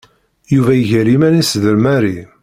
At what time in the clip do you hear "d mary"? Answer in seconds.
1.63-2.17